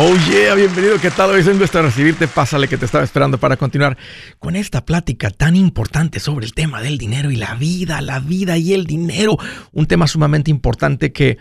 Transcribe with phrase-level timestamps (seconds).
[0.00, 1.30] Oh yeah, bienvenido, ¿qué tal?
[1.30, 2.26] Hoy es un recibirte.
[2.26, 3.98] Pásale que te estaba esperando para continuar
[4.38, 8.56] con esta plática tan importante sobre el tema del dinero y la vida, la vida
[8.56, 9.36] y el dinero.
[9.70, 11.36] Un tema sumamente importante que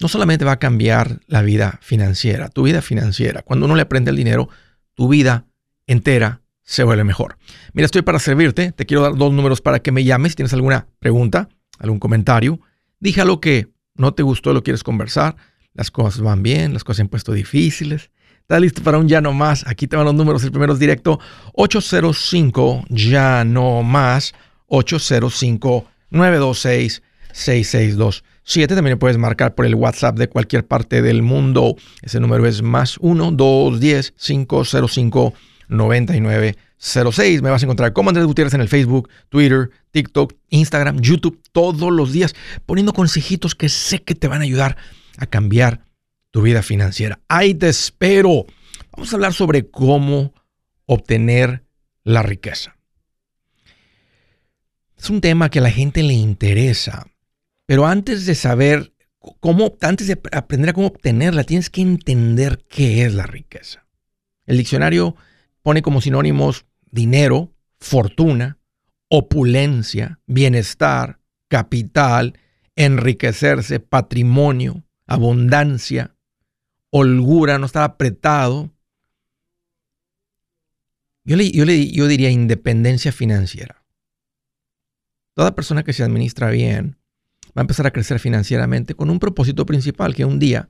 [0.00, 3.42] no solamente va a cambiar la vida financiera, tu vida financiera.
[3.42, 4.48] Cuando uno le aprende el dinero,
[4.94, 5.46] tu vida
[5.86, 7.38] entera se vuelve mejor.
[7.72, 8.72] Mira, estoy para servirte.
[8.72, 10.32] Te quiero dar dos números para que me llames.
[10.32, 11.48] Si tienes alguna pregunta,
[11.78, 12.58] algún comentario,
[12.98, 15.36] dije lo que no te gustó, lo quieres conversar
[15.74, 18.10] las cosas van bien, las cosas se han puesto difíciles.
[18.40, 19.66] ¿Estás listo para un ya no más?
[19.66, 20.42] Aquí te van los números.
[20.44, 21.18] El primero es directo
[21.54, 24.34] 805 ya no más
[24.66, 28.74] 805 926 6627.
[28.74, 31.76] También puedes marcar por el WhatsApp de cualquier parte del mundo.
[32.02, 35.34] Ese número es más 1 210 505
[35.68, 37.42] 9906.
[37.42, 41.90] Me vas a encontrar como Andrés Gutiérrez en el Facebook, Twitter, TikTok, Instagram, YouTube, todos
[41.90, 42.34] los días,
[42.66, 44.76] poniendo consejitos que sé que te van a ayudar
[45.18, 45.84] a cambiar
[46.30, 47.20] tu vida financiera.
[47.28, 48.46] ¡Ay, te espero!
[48.92, 50.34] Vamos a hablar sobre cómo
[50.86, 51.64] obtener
[52.04, 52.76] la riqueza.
[54.96, 57.06] Es un tema que a la gente le interesa,
[57.66, 58.92] pero antes de saber
[59.40, 63.86] cómo, antes de aprender a cómo obtenerla, tienes que entender qué es la riqueza.
[64.46, 65.16] El diccionario
[65.62, 68.58] pone como sinónimos dinero, fortuna,
[69.08, 71.18] opulencia, bienestar,
[71.48, 72.38] capital,
[72.76, 76.14] enriquecerse, patrimonio, abundancia,
[76.90, 78.70] holgura, no estar apretado.
[81.24, 83.84] Yo, le, yo, le, yo diría independencia financiera.
[85.34, 86.98] Toda persona que se administra bien
[87.48, 90.68] va a empezar a crecer financieramente con un propósito principal, que un día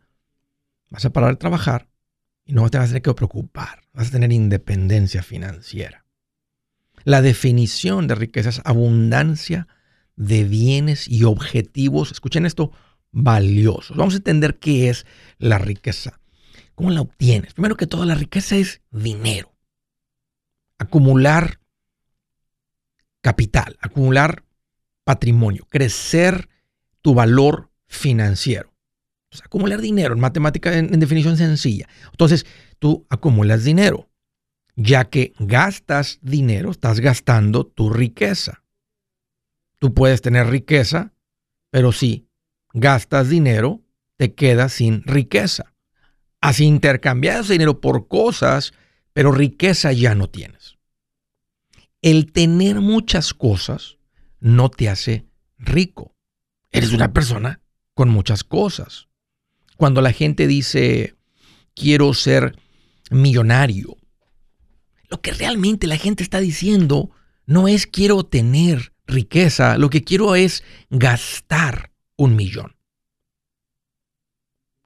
[0.90, 1.88] vas a parar de trabajar
[2.44, 6.04] y no te vas a tener que preocupar, vas a tener independencia financiera.
[7.04, 9.66] La definición de riqueza es abundancia
[10.16, 12.72] de bienes y objetivos, escuchen esto,
[13.12, 13.96] valiosos.
[13.96, 15.06] Vamos a entender qué es
[15.38, 16.18] la riqueza.
[16.74, 17.54] ¿Cómo la obtienes?
[17.54, 19.52] Primero que todo, la riqueza es dinero.
[20.78, 21.60] Acumular
[23.20, 24.44] capital, acumular
[25.04, 26.48] patrimonio, crecer
[27.00, 28.72] tu valor financiero.
[29.44, 31.88] acumular dinero en matemática en, definición sencilla.
[32.10, 32.46] Entonces,
[32.78, 34.10] tú acumulas dinero.
[34.74, 38.62] Ya que gastas dinero, estás gastando tu riqueza.
[39.78, 41.12] Tú puedes tener riqueza,
[41.70, 42.28] pero si
[42.72, 43.82] gastas dinero,
[44.16, 45.74] te quedas sin riqueza.
[46.40, 48.72] Así intercambias dinero por cosas,
[49.12, 50.78] pero riqueza ya no tienes.
[52.00, 53.98] El tener muchas cosas
[54.40, 55.26] no te hace
[55.58, 56.16] rico.
[56.70, 57.60] Eres una persona
[57.94, 59.08] con muchas cosas.
[59.76, 61.14] Cuando la gente dice,
[61.74, 62.56] quiero ser
[63.10, 63.96] millonario,
[65.08, 67.10] lo que realmente la gente está diciendo
[67.46, 71.91] no es quiero tener riqueza, lo que quiero es gastar
[72.24, 72.76] un millón.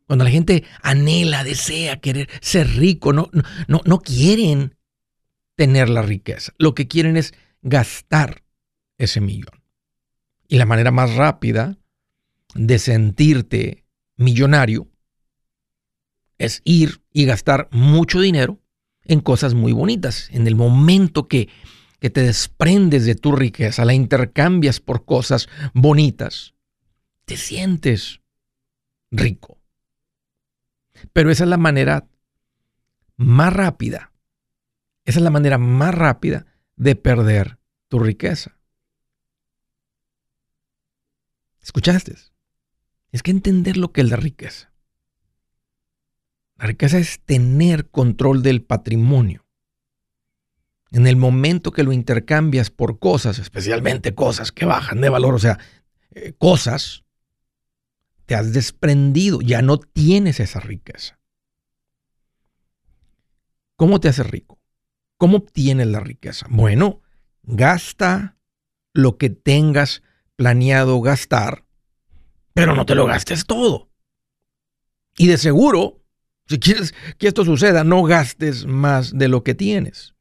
[0.06, 3.28] Cuando la gente anhela, desea querer ser rico, no,
[3.66, 4.76] no, no quieren
[5.56, 6.52] tener la riqueza.
[6.58, 8.44] Lo que quieren es gastar
[8.98, 9.62] ese millón.
[10.48, 11.76] Y la manera más rápida
[12.54, 13.84] de sentirte
[14.16, 14.88] millonario
[16.38, 18.60] es ir y gastar mucho dinero
[19.04, 20.28] en cosas muy bonitas.
[20.32, 21.48] En el momento que,
[21.98, 26.55] que te desprendes de tu riqueza, la intercambias por cosas bonitas,
[27.26, 28.22] te sientes
[29.10, 29.60] rico.
[31.12, 32.08] Pero esa es la manera
[33.16, 34.12] más rápida.
[35.04, 38.56] Esa es la manera más rápida de perder tu riqueza.
[41.62, 42.16] ¿Escuchaste?
[43.10, 44.72] Es que entender lo que es la riqueza.
[46.56, 49.44] La riqueza es tener control del patrimonio.
[50.92, 55.38] En el momento que lo intercambias por cosas, especialmente cosas que bajan de valor, o
[55.38, 55.58] sea,
[56.12, 57.05] eh, cosas
[58.26, 61.18] te has desprendido, ya no tienes esa riqueza.
[63.76, 64.58] ¿Cómo te haces rico?
[65.16, 66.46] ¿Cómo obtienes la riqueza?
[66.50, 67.02] Bueno,
[67.42, 68.36] gasta
[68.92, 70.02] lo que tengas
[70.34, 71.64] planeado gastar,
[72.52, 73.90] pero no te lo gastes todo.
[75.16, 76.02] Y de seguro,
[76.48, 80.14] si quieres que esto suceda, no gastes más de lo que tienes.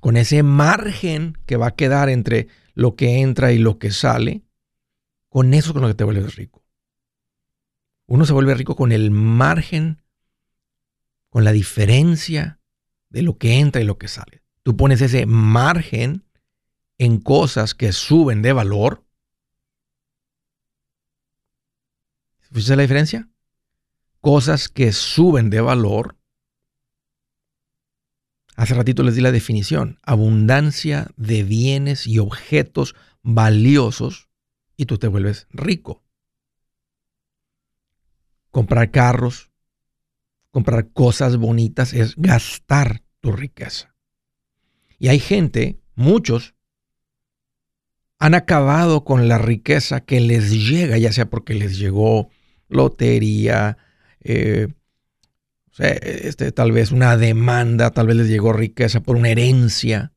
[0.00, 4.42] Con ese margen que va a quedar entre lo que entra y lo que sale,
[5.28, 6.61] con eso es con lo que te vuelves rico.
[8.12, 10.02] Uno se vuelve rico con el margen,
[11.30, 12.60] con la diferencia
[13.08, 14.42] de lo que entra y lo que sale.
[14.62, 16.22] Tú pones ese margen
[16.98, 19.02] en cosas que suben de valor.
[22.50, 23.30] ¿Viste la diferencia?
[24.20, 26.18] Cosas que suben de valor.
[28.56, 29.98] Hace ratito les di la definición.
[30.02, 34.28] Abundancia de bienes y objetos valiosos
[34.76, 36.01] y tú te vuelves rico
[38.52, 39.50] comprar carros,
[40.52, 43.92] comprar cosas bonitas, es gastar tu riqueza.
[44.98, 46.54] Y hay gente, muchos,
[48.20, 52.30] han acabado con la riqueza que les llega, ya sea porque les llegó
[52.68, 53.78] lotería,
[54.20, 54.68] eh,
[55.78, 60.12] este, tal vez una demanda, tal vez les llegó riqueza por una herencia.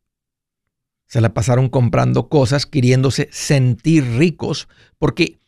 [1.08, 4.68] Se la pasaron comprando cosas, queriéndose sentir ricos,
[5.00, 5.40] porque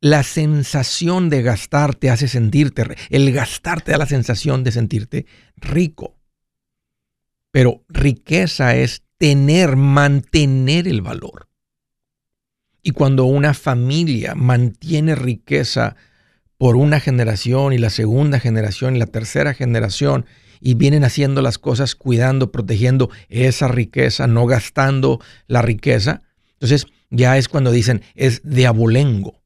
[0.00, 5.26] la sensación de gastar te hace sentirte, el gastar te da la sensación de sentirte
[5.56, 6.16] rico.
[7.50, 11.48] Pero riqueza es tener, mantener el valor.
[12.82, 15.96] Y cuando una familia mantiene riqueza
[16.56, 20.24] por una generación y la segunda generación y la tercera generación
[20.60, 26.22] y vienen haciendo las cosas cuidando, protegiendo esa riqueza, no gastando la riqueza.
[26.54, 29.39] Entonces ya es cuando dicen es de abolengo.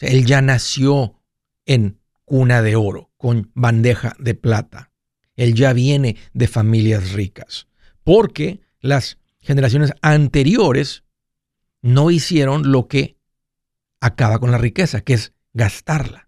[0.00, 1.20] Él ya nació
[1.64, 4.92] en cuna de oro, con bandeja de plata.
[5.36, 7.68] Él ya viene de familias ricas,
[8.04, 11.04] porque las generaciones anteriores
[11.82, 13.18] no hicieron lo que
[14.00, 16.26] acaba con la riqueza, que es gastarla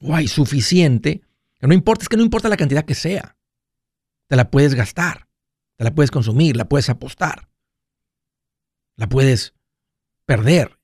[0.00, 1.22] guay, suficiente.
[1.60, 3.36] No importa, es que no importa la cantidad que sea.
[4.28, 5.28] Te la puedes gastar,
[5.76, 7.48] te la puedes consumir, la puedes apostar,
[8.96, 9.54] la puedes
[10.24, 10.75] perder,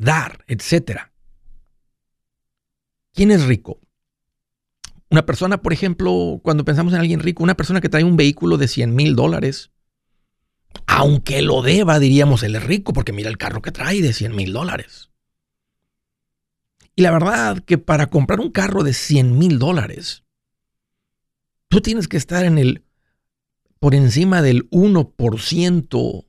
[0.00, 1.02] dar, etc.
[3.12, 3.80] ¿Quién es rico?
[5.10, 8.56] Una persona, por ejemplo, cuando pensamos en alguien rico, una persona que trae un vehículo
[8.56, 9.70] de 100 mil dólares,
[10.86, 14.34] aunque lo deba, diríamos, él es rico porque mira el carro que trae de 100
[14.34, 15.10] mil dólares.
[16.96, 20.24] Y la verdad que para comprar un carro de 100 mil dólares,
[21.68, 22.84] tú tienes que estar en el,
[23.78, 26.26] por encima del 1%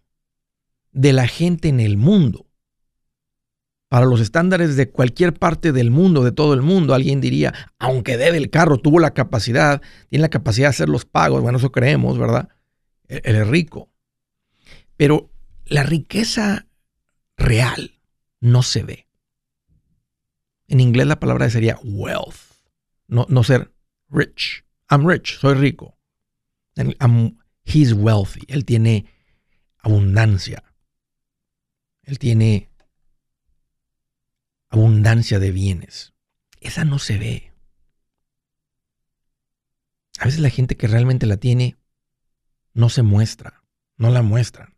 [0.92, 2.51] de la gente en el mundo.
[3.92, 8.16] Para los estándares de cualquier parte del mundo, de todo el mundo, alguien diría, aunque
[8.16, 11.74] debe el carro, tuvo la capacidad, tiene la capacidad de hacer los pagos, bueno, eso
[11.74, 12.48] creemos, ¿verdad?
[13.10, 13.92] E-, él es rico.
[14.96, 15.30] Pero
[15.66, 16.68] la riqueza
[17.36, 18.00] real
[18.40, 19.08] no se ve.
[20.70, 22.56] En inglés la palabra sería wealth,
[23.10, 23.74] no, no ser
[24.10, 24.64] rich.
[24.90, 25.98] I'm rich, soy rico.
[27.66, 29.08] he's wealthy, él tiene
[29.80, 30.64] abundancia.
[32.04, 32.71] Él tiene
[34.72, 36.14] abundancia de bienes.
[36.62, 37.54] Esa no se ve.
[40.18, 41.78] A veces la gente que realmente la tiene
[42.74, 43.64] no se muestra,
[43.98, 44.78] no la muestran.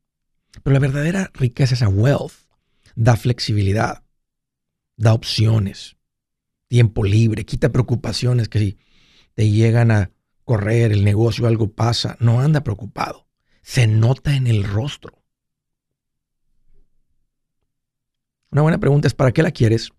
[0.63, 2.33] Pero la verdadera riqueza, esa wealth,
[2.95, 4.03] da flexibilidad,
[4.97, 5.97] da opciones,
[6.67, 8.77] tiempo libre, quita preocupaciones que si
[9.35, 10.11] te llegan a
[10.43, 13.27] correr el negocio, algo pasa, no anda preocupado.
[13.61, 15.22] Se nota en el rostro.
[18.53, 19.89] Una buena pregunta es, ¿para qué la quieres?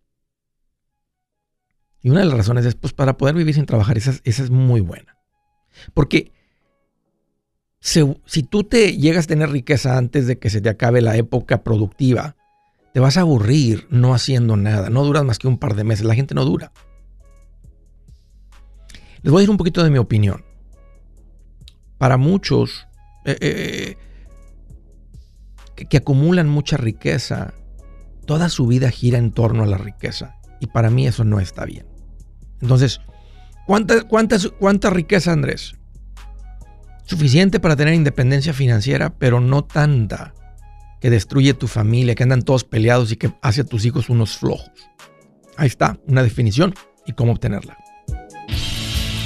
[2.01, 3.99] Y una de las razones es, pues, para poder vivir sin trabajar.
[3.99, 5.19] Esa, es muy buena.
[5.93, 6.31] Porque
[7.81, 11.65] si tú te llegas a tener riqueza antes de que se te acabe la época
[11.65, 12.37] productiva,
[12.93, 14.89] te vas a aburrir no haciendo nada.
[14.89, 16.07] No duras más que un par de meses.
[16.07, 16.71] La gente no dura.
[19.23, 20.45] Les voy a decir un poquito de mi opinión.
[21.99, 22.87] Para muchos
[23.25, 23.97] eh, eh,
[25.75, 27.53] que, que, acumulan mucha riqueza,
[28.25, 30.37] toda su vida gira en torno a la riqueza.
[30.61, 31.87] Y para mí eso no está bien.
[32.61, 33.01] Entonces,
[33.67, 35.75] ¿cuánta, cuánta, riqueza, Andrés?
[37.05, 40.35] Suficiente para tener independencia financiera, pero no tanta
[41.01, 44.39] que destruye tu familia, que andan todos peleados y que hace a tus hijos unos
[44.39, 44.73] flojos.
[45.57, 47.77] Ahí está, una definición y cómo obtenerla.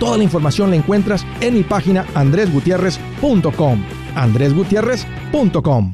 [0.00, 3.84] Toda la información la encuentras en mi página andresgutierrez.com.
[4.16, 5.92] andresgutierrez.com.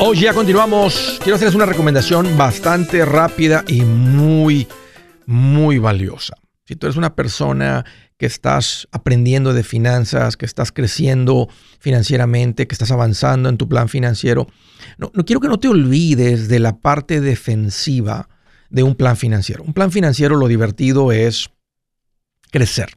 [0.00, 1.18] Hoy ya continuamos.
[1.22, 4.66] Quiero hacerles una recomendación bastante rápida y muy,
[5.26, 6.36] muy valiosa.
[6.66, 7.84] Si tú eres una persona
[8.16, 11.48] que estás aprendiendo de finanzas, que estás creciendo
[11.80, 14.46] financieramente, que estás avanzando en tu plan financiero.
[14.98, 18.28] No, quiero que no te olvides de la parte defensiva
[18.70, 19.64] de un plan financiero.
[19.64, 21.50] Un plan financiero lo divertido es
[22.50, 22.90] crecer.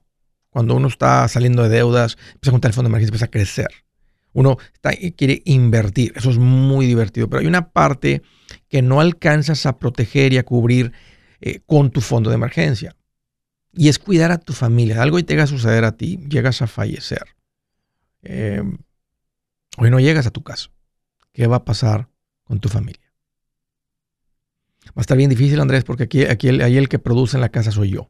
[0.49, 3.31] Cuando uno está saliendo de deudas, empieza a contar el fondo de emergencia, empieza a
[3.31, 3.67] crecer.
[4.33, 4.57] Uno
[5.15, 8.21] quiere invertir, eso es muy divertido, pero hay una parte
[8.69, 10.91] que no alcanzas a proteger y a cubrir
[11.41, 12.95] eh, con tu fondo de emergencia.
[13.77, 15.01] Y es cuidar a tu familia.
[15.01, 17.23] Algo te llega a suceder a ti, llegas a fallecer.
[18.23, 18.63] Eh,
[19.77, 20.69] hoy no llegas a tu casa.
[21.31, 22.09] ¿Qué va a pasar
[22.43, 23.13] con tu familia?
[24.87, 27.71] Va a estar bien difícil, Andrés, porque aquí, ahí el que produce en la casa
[27.71, 28.09] soy yo.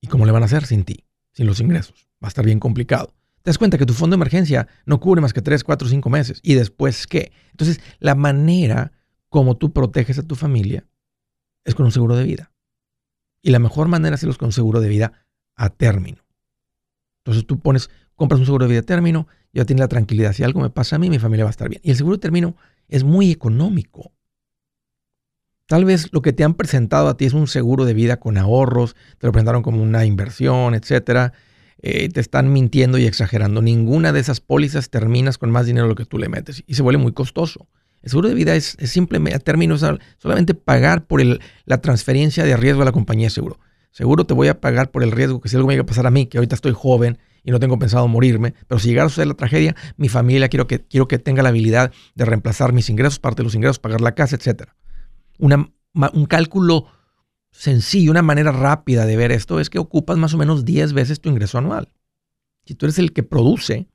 [0.00, 2.08] ¿Y cómo le van a hacer sin ti, sin los ingresos?
[2.22, 3.14] Va a estar bien complicado.
[3.42, 6.10] Te das cuenta que tu fondo de emergencia no cubre más que 3, 4, 5
[6.10, 6.40] meses.
[6.42, 7.30] ¿Y después qué?
[7.52, 8.90] Entonces, la manera
[9.28, 10.88] como tú proteges a tu familia
[11.64, 12.50] es con un seguro de vida.
[13.46, 15.12] Y la mejor manera es hacerlos con seguro de vida
[15.54, 16.18] a término.
[17.20, 20.32] Entonces tú pones, compras un seguro de vida a término, ya tienes la tranquilidad.
[20.32, 21.80] Si algo me pasa a mí, mi familia va a estar bien.
[21.84, 22.56] Y el seguro de término
[22.88, 24.10] es muy económico.
[25.66, 28.36] Tal vez lo que te han presentado a ti es un seguro de vida con
[28.36, 31.32] ahorros, te lo presentaron como una inversión, etcétera.
[31.78, 33.62] Eh, te están mintiendo y exagerando.
[33.62, 36.74] Ninguna de esas pólizas terminas con más dinero de lo que tú le metes y
[36.74, 37.68] se vuelve muy costoso.
[38.06, 39.84] El seguro de vida es, simplemente, a términos,
[40.18, 41.20] solamente pagar por
[41.64, 43.58] la transferencia de riesgo a la compañía de seguro.
[43.90, 46.06] Seguro te voy a pagar por el riesgo que si algo me llega a pasar
[46.06, 49.08] a mí, que ahorita estoy joven y no tengo pensado morirme, pero si llegara a
[49.08, 52.88] suceder la tragedia, mi familia quiero que, quiero que tenga la habilidad de reemplazar mis
[52.90, 54.70] ingresos, parte de los ingresos, pagar la casa, etc.
[55.40, 56.86] un cálculo
[57.50, 61.20] sencillo, una manera rápida de ver esto es que ocupas más o menos 10 veces
[61.20, 61.90] tu ingreso anual.
[62.66, 63.88] Si tú eres el que produce,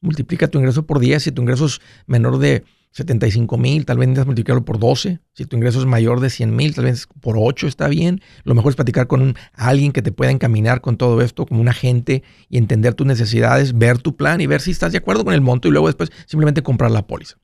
[0.00, 1.22] multiplica tu ingreso por 10.
[1.22, 5.18] Si tu ingreso es menor de 75 mil, tal vez necesitas multiplicarlo por 12.
[5.32, 8.20] Si tu ingreso es mayor de 100 mil, tal vez por 8 está bien.
[8.44, 11.68] Lo mejor es platicar con alguien que te pueda encaminar con todo esto, como un
[11.68, 15.32] agente, y entender tus necesidades, ver tu plan y ver si estás de acuerdo con
[15.32, 17.38] el monto y luego después simplemente comprar la póliza.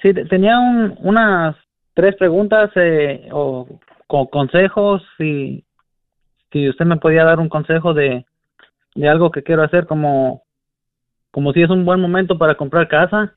[0.00, 1.56] sí, tenía unas
[1.92, 3.68] tres preguntas eh, o,
[4.06, 5.02] consejos.
[5.18, 5.62] Si,
[6.50, 8.24] si usted me podía dar un consejo de,
[8.94, 10.42] de algo que quiero hacer, como,
[11.30, 13.34] como si es un buen momento para comprar casa.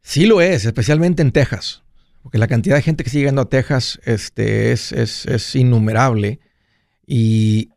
[0.00, 1.83] Sí lo es, especialmente en Texas
[2.24, 6.40] porque la cantidad de gente que sigue llegando a Texas este, es, es, innumerable
[7.06, 7.68] y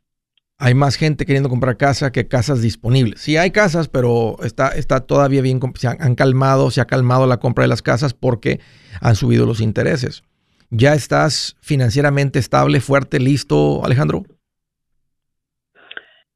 [0.58, 3.20] hay más gente queriendo comprar casa que casas disponibles.
[3.20, 7.42] Sí hay casas, pero está, está todavía bien, se han, calmado, se ha calmado la
[7.42, 8.62] compra de las casas porque
[9.02, 10.24] han subido los intereses.
[10.70, 14.24] ¿Ya estás financieramente estable, fuerte, listo, Alejandro?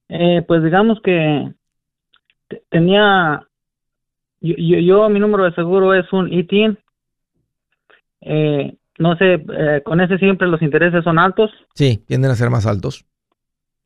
[0.09, 1.53] Eh, pues digamos que
[2.69, 3.47] tenía,
[4.41, 6.77] yo, yo, mi número de seguro es un ITIN
[8.21, 11.51] eh, no sé, eh, con ese siempre los intereses son altos.
[11.75, 13.05] Sí, tienden a ser más altos.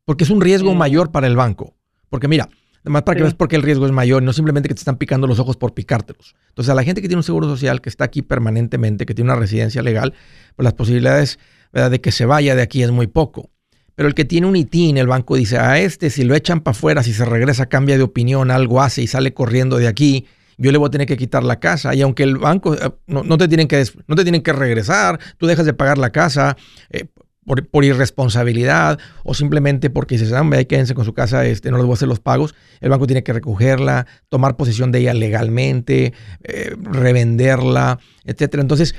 [0.04, 1.74] Porque es un riesgo mayor para el banco.
[2.10, 2.48] Porque mira,
[2.82, 4.96] además para que veas por qué el riesgo es mayor, no simplemente que te están
[4.96, 6.36] picando los ojos por picártelos.
[6.50, 9.32] Entonces, a la gente que tiene un seguro social, que está aquí permanentemente, que tiene
[9.32, 10.14] una residencia legal,
[10.54, 11.38] pues las posibilidades
[11.72, 13.50] de que se vaya de aquí es muy poco.
[13.96, 16.76] Pero el que tiene un ITIN, el banco dice, a este si lo echan para
[16.76, 20.26] afuera, si se regresa, cambia de opinión, algo hace y sale corriendo de aquí,
[20.58, 21.94] yo le voy a tener que quitar la casa.
[21.94, 25.46] Y aunque el banco eh, no, te, tienen que, no te tienen que regresar, tú
[25.46, 26.56] dejas de pagar la casa
[26.90, 27.06] eh,
[27.44, 31.86] por, irresponsabilidad o simplemente porque dices, ah, ahí quédense con su casa, este, no les
[31.86, 32.54] voy a hacer los pagos.
[32.80, 38.62] El banco tiene que recogerla, tomar posesión de ella legalmente, eh, revenderla, etcétera.
[38.62, 38.94] Entonces,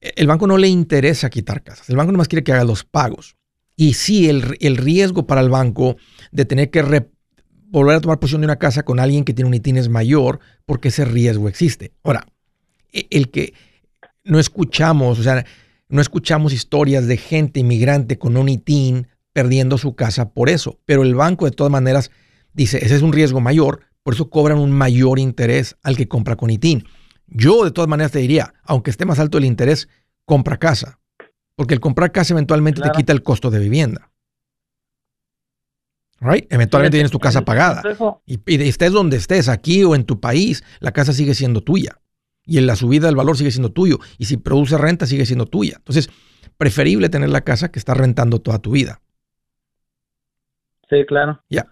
[0.00, 1.90] el banco no le interesa quitar casas.
[1.90, 3.36] El banco nomás quiere que haga los pagos.
[3.80, 4.42] Y sí, el,
[4.76, 5.96] riesgo para el banco
[6.32, 6.82] de tener que
[7.70, 10.40] volver a tomar posesión de una casa con alguien que tiene un ITIN es mayor
[10.66, 11.92] porque ese riesgo existe.
[12.02, 12.26] Ahora,
[12.92, 13.54] e, el que
[14.24, 15.44] no escuchamos, o sea,
[15.88, 21.02] no escuchamos historias de gente inmigrante con un ITIN perdiendo su casa por eso, pero
[21.02, 22.10] el banco de todas maneras
[22.52, 26.36] dice, ese es un riesgo mayor, por eso cobran un mayor interés al que compra
[26.36, 26.84] con ITIN.
[27.28, 29.88] Yo de todas maneras te diría, aunque esté más alto el interés,
[30.24, 30.98] compra casa.
[31.54, 34.09] Porque el comprar casa eventualmente te quita el costo de vivienda.
[36.20, 36.52] Right?
[36.52, 37.82] Eventualmente tienes tu casa pagada.
[38.26, 41.98] Y, y, estés donde estés, aquí o en tu país, la casa sigue siendo tuya.
[42.44, 43.98] Y en la subida del valor sigue siendo tuyo.
[44.18, 45.74] Y si produce renta, sigue siendo tuya.
[45.76, 46.10] Entonces,
[46.58, 49.00] preferible tener la casa que estar rentando toda tu vida.
[50.90, 51.40] Sí, claro.
[51.48, 51.66] Ya.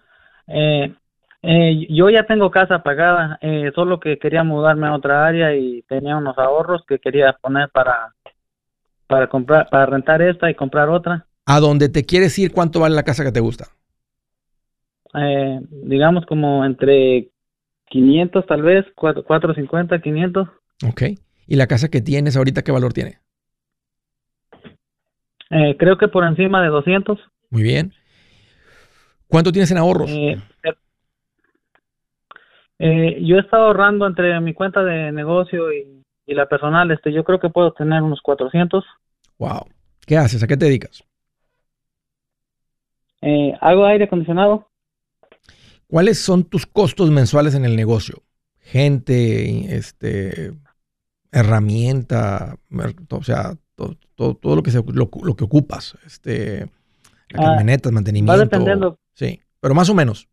[0.46, 0.94] Eh,
[1.42, 5.82] eh, yo ya tengo casa pagada, eh, solo que quería mudarme a otra área y
[5.82, 8.14] tenía unos ahorros que quería poner para
[9.08, 11.26] para comprar, para rentar esta y comprar otra.
[11.46, 12.52] ¿A dónde te quieres ir?
[12.52, 13.68] ¿Cuánto vale la casa que te gusta?
[15.14, 17.30] Eh, digamos como entre
[17.86, 20.48] 500 tal vez, 450, 500.
[20.88, 21.02] Ok.
[21.46, 23.18] ¿Y la casa que tienes ahorita qué valor tiene?
[25.50, 27.18] Eh, creo que por encima de 200.
[27.50, 27.94] Muy bien.
[29.28, 30.10] ¿Cuánto tienes en ahorros?
[30.10, 30.36] Eh,
[32.78, 37.10] eh, yo he estado ahorrando entre mi cuenta de negocio y y la personal, este,
[37.10, 38.84] yo creo que puedo tener unos 400.
[39.38, 39.66] Wow.
[40.06, 40.42] ¿Qué haces?
[40.42, 41.02] ¿A qué te dedicas?
[43.60, 44.67] Hago aire acondicionado.
[45.88, 48.22] ¿Cuáles son tus costos mensuales en el negocio?
[48.60, 50.52] Gente, este,
[51.32, 52.56] herramienta,
[53.10, 56.70] o sea, todo, todo, lo que se, lo, que ocupas, este,
[57.34, 58.32] ah, camionetas, mantenimiento.
[58.32, 58.98] Va dependiendo.
[59.14, 60.28] Sí, pero más o menos.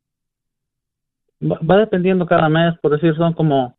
[1.42, 3.78] va, dependiendo cada mes, por decir, son como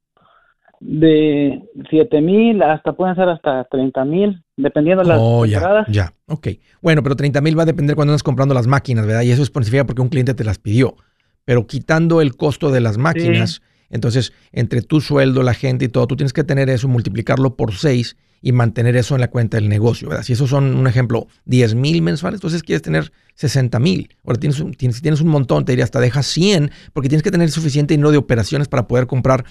[0.80, 6.12] de 7 mil hasta pueden ser hasta 30 mil, dependiendo de las oh, ya, ya,
[6.26, 6.48] ok.
[6.80, 9.22] Bueno, pero 30 mil va a depender cuando andas comprando las máquinas, ¿verdad?
[9.22, 10.96] Y eso es porque un cliente te las pidió.
[11.46, 16.06] Pero quitando el costo de las máquinas, entonces entre tu sueldo, la gente y todo,
[16.06, 19.68] tú tienes que tener eso, multiplicarlo por 6 y mantener eso en la cuenta del
[19.68, 20.24] negocio, ¿verdad?
[20.24, 24.14] Si esos son, un ejemplo, 10 mil mensuales, entonces quieres tener 60 mil.
[24.24, 27.30] Ahora tienes, tienes, si tienes un montón, te diría hasta deja 100, porque tienes que
[27.30, 29.44] tener suficiente dinero de operaciones para poder comprar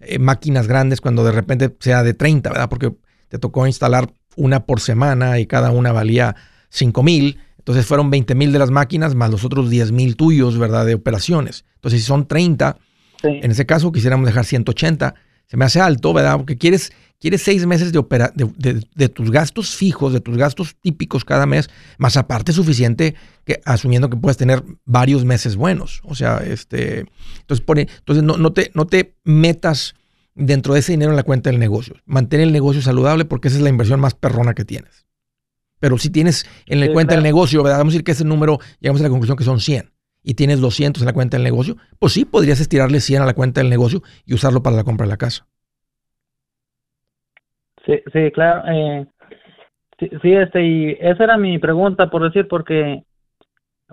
[0.00, 2.68] eh, máquinas grandes cuando de repente sea de 30, ¿verdad?
[2.68, 2.94] Porque
[3.28, 6.36] te tocó instalar una por semana y cada una valía
[6.68, 7.38] 5 mil.
[7.68, 10.86] Entonces fueron 20 mil de las máquinas más los otros 10 mil tuyos, ¿verdad?
[10.86, 11.66] De operaciones.
[11.74, 12.78] Entonces si son 30,
[13.22, 15.14] en ese caso quisiéramos dejar 180.
[15.44, 16.38] Se me hace alto, ¿verdad?
[16.38, 21.26] Porque quieres quieres seis meses de, opera, de, tus gastos fijos, de tus gastos típicos
[21.26, 26.00] cada mes, más aparte suficiente, que, asumiendo que puedes tener varios meses buenos.
[26.04, 27.04] O sea, este,
[27.40, 29.94] entonces, pone, entonces no, no, te, no te metas
[30.34, 31.96] dentro de ese dinero en la cuenta del negocio.
[32.06, 35.04] Mantén el negocio saludable porque esa es la inversión más perrona que tienes.
[35.80, 37.78] Pero si tienes en la cuenta del negocio, ¿verdad?
[37.78, 39.90] vamos a decir que ese número, llegamos a la conclusión que son 100
[40.22, 43.34] y tienes 200 en la cuenta del negocio, pues sí, podrías estirarle 100 a la
[43.34, 45.46] cuenta del negocio y usarlo para la compra de la casa.
[47.86, 48.62] Sí, sí, claro.
[48.70, 49.06] Eh,
[49.98, 53.02] sí, este, y esa era mi pregunta, por decir, porque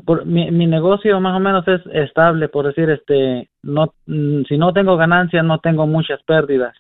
[0.06, 4.58] por, mi, mi negocio más o menos es estable, por decir, este, no, mm, si
[4.58, 6.76] no tengo ganancias, no tengo muchas pérdidas.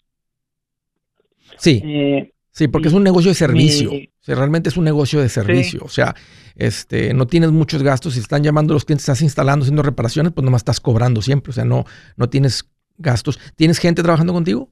[1.57, 1.81] Sí.
[1.85, 3.91] Eh, sí, porque es un negocio de servicio.
[4.25, 5.81] realmente es un negocio de servicio.
[5.83, 6.15] O sea,
[6.55, 8.13] este, no tienes muchos gastos.
[8.13, 11.51] Si están llamando los clientes, estás instalando, haciendo reparaciones, pues nomás estás cobrando siempre.
[11.51, 13.39] O sea, no, no tienes gastos.
[13.55, 14.69] ¿Tienes gente trabajando contigo?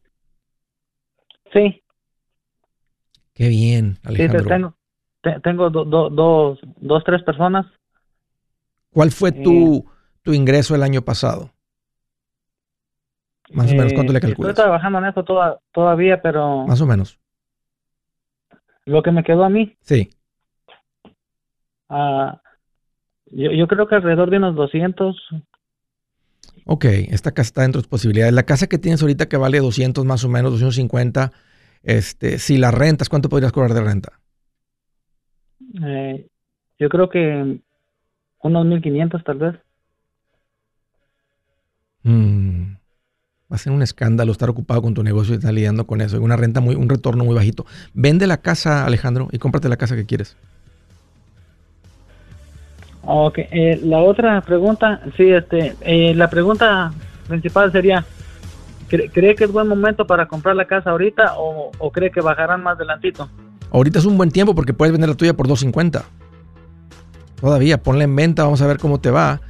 [1.51, 1.83] Sí.
[3.33, 4.43] Qué bien, Alejandro.
[4.43, 4.49] Sí,
[5.41, 7.65] tengo, tengo dos, dos, tres personas.
[8.91, 9.83] ¿Cuál fue tu, eh,
[10.21, 11.51] tu ingreso el año pasado?
[13.51, 14.51] Más o menos, ¿cuánto le eh, calculas?
[14.51, 15.23] Estoy trabajando en eso
[15.73, 16.65] todavía, pero...
[16.65, 17.19] Más o menos.
[18.85, 19.75] Lo que me quedó a mí.
[19.81, 20.09] Sí.
[21.89, 22.41] Ah,
[23.27, 25.15] yo, yo creo que alrededor de unos 200.
[26.65, 28.33] Ok, esta casa está dentro de tus posibilidades.
[28.33, 31.31] La casa que tienes ahorita que vale 200 más o menos, 250,
[31.83, 34.19] este, si la rentas, ¿cuánto podrías cobrar de renta?
[35.85, 36.27] Eh,
[36.79, 37.59] yo creo que
[38.39, 39.55] unos 1500 tal vez.
[42.03, 42.75] Mm.
[43.53, 46.19] Va a ser un escándalo estar ocupado con tu negocio y estar lidiando con eso.
[46.19, 47.67] Una renta muy, un retorno muy bajito.
[47.93, 50.35] Vende la casa, Alejandro, y cómprate la casa que quieres.
[53.03, 56.93] Ok, eh, la otra pregunta, sí, este, eh, la pregunta
[57.27, 58.03] principal sería,
[58.87, 62.21] ¿cree, cree que es buen momento para comprar la casa ahorita o, o cree que
[62.21, 63.29] bajarán más adelantito?
[63.71, 66.05] Ahorita es un buen tiempo porque puedes vender la tuya por 250.
[67.39, 69.41] Todavía, ponla en venta, vamos a ver cómo te va.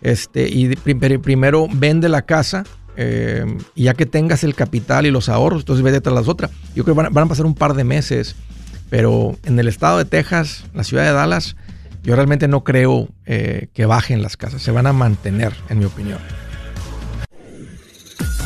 [0.00, 2.64] Este, y prim- primero vende la casa
[2.96, 6.50] eh, ya que tengas el capital y los ahorros, entonces vete tras las otras.
[6.74, 8.36] Yo creo que van, van a pasar un par de meses,
[8.90, 11.56] pero en el estado de Texas, la ciudad de Dallas,
[12.02, 15.84] yo realmente no creo eh, que bajen las casas, se van a mantener, en mi
[15.84, 16.18] opinión.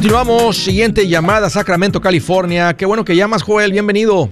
[0.00, 2.72] Continuamos, siguiente llamada, Sacramento, California.
[2.72, 4.30] Qué bueno que llamas, Joel, bienvenido.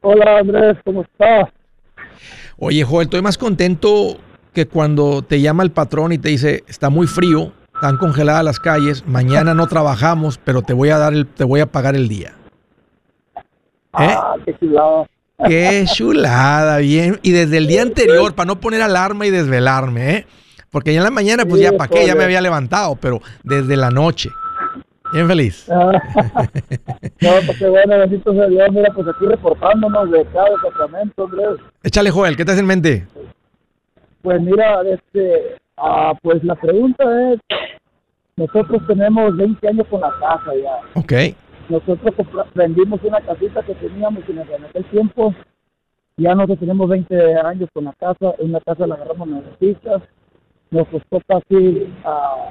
[0.00, 1.50] Hola Andrés, ¿cómo estás?
[2.58, 4.16] Oye, Joel, estoy más contento
[4.52, 8.58] que cuando te llama el patrón y te dice, está muy frío, están congeladas las
[8.58, 12.08] calles, mañana no trabajamos, pero te voy a dar el, te voy a pagar el
[12.08, 12.32] día.
[13.36, 13.40] ¿Eh?
[13.92, 15.06] Ah, qué chulada.
[15.46, 17.20] Qué chulada, bien.
[17.22, 20.26] Y desde el día anterior, para no poner alarma y desvelarme, ¿eh?
[20.72, 23.20] Porque ya en la mañana, pues Sí, ya para qué, ya me había levantado, pero
[23.44, 24.30] desde la noche.
[25.12, 25.68] Bien feliz.
[25.70, 25.92] Ah,
[27.20, 28.72] no, pues qué bueno, bendito sea Dios.
[28.72, 31.60] Mira, pues aquí reportándonos de cada Sacramento, Andrés.
[31.82, 33.06] Échale, Joel, ¿qué te hace en mente?
[34.22, 37.40] Pues mira, este, ah, pues la pregunta es,
[38.36, 40.98] nosotros tenemos 20 años con la casa ya.
[40.98, 41.12] Ok.
[41.68, 42.14] Nosotros
[42.54, 45.34] vendimos una casita que teníamos en aquel en aquel tiempo.
[46.16, 48.34] Ya nosotros tenemos 20 años con la casa.
[48.38, 50.02] Una casa la agarramos en las.
[50.72, 52.50] Nos costó casi a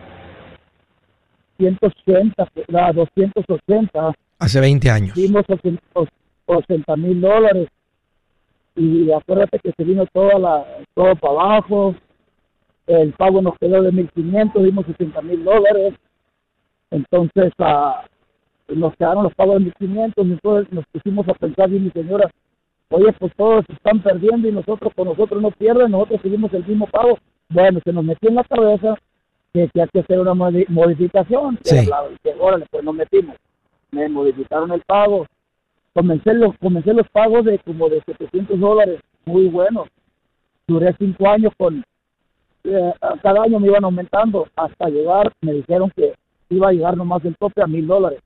[1.58, 4.14] 180, a 280.
[4.38, 5.16] Hace 20 años.
[5.16, 5.44] Dimos
[6.46, 7.68] 80 mil dólares.
[8.76, 11.96] Y acuérdate que se vino toda la, todo para abajo.
[12.86, 15.96] El pago nos quedó de 1.500, dimos 60 mil dólares.
[16.92, 18.06] Entonces, ah,
[18.68, 20.14] nos quedaron los pagos de 1.500.
[20.18, 22.30] Entonces nos pusimos a pensar, y mi señora,
[22.90, 26.86] oye, pues todos están perdiendo y nosotros con nosotros no pierden, nosotros seguimos el mismo
[26.86, 27.18] pago.
[27.52, 28.98] Bueno, se nos metió en la cabeza
[29.54, 31.60] que, que hay que hacer una modi- modificación.
[31.64, 31.86] Sí.
[31.88, 33.36] La- que, órale, pues nos metimos.
[33.92, 35.26] Me modificaron el pago.
[35.94, 39.90] Comencé los, comencé los pagos de como de 700 dólares, muy buenos.
[40.68, 41.84] Duré cinco años con,
[42.64, 46.14] eh, cada año me iban aumentando hasta llegar, me dijeron que
[46.50, 48.20] iba a llegar nomás el tope a mil dólares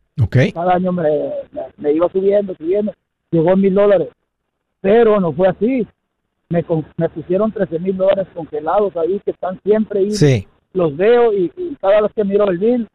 [0.53, 1.03] cada año me,
[1.51, 2.93] me, me iba subiendo, subiendo,
[3.31, 4.09] llegó a mil dólares.
[4.81, 5.87] Pero no fue así.
[6.49, 10.11] Me, con- me pusieron 13 mil dólares congelados ahí, que están siempre ahí.
[10.11, 10.47] Sí.
[10.73, 12.87] Los veo y, y cada vez que miro el bill,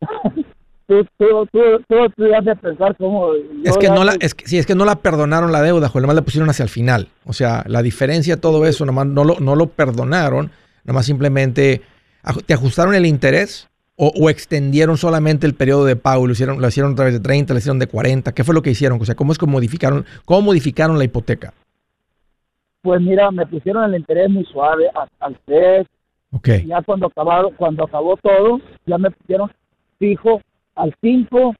[0.86, 3.32] tú, tú, tú, tú, de pensar cómo...
[3.64, 6.02] Es que no la, es que, sí, es que no la perdonaron la deuda, Joel,
[6.02, 7.08] nomás la pusieron hacia el final.
[7.24, 10.50] O sea, la diferencia todo eso, nomás no lo, no lo perdonaron,
[10.84, 11.82] nomás simplemente
[12.46, 16.68] te ajustaron el interés o, o extendieron solamente el periodo de pago, lo hicieron, lo
[16.68, 18.32] hicieron a través de 30, lo hicieron de 40.
[18.32, 19.00] ¿Qué fue lo que hicieron?
[19.00, 21.54] O sea, ¿cómo es que modificaron, cómo modificaron la hipoteca?
[22.86, 25.84] Pues mira, me pusieron el interés muy suave, al 3,
[26.30, 26.48] Ok.
[26.68, 29.50] ya cuando acabaron, cuando acabó todo, ya me pusieron
[29.98, 30.40] fijo
[30.76, 31.52] al 5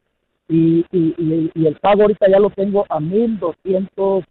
[0.48, 4.22] y, y, y, y el pago ahorita ya lo tengo a 1200,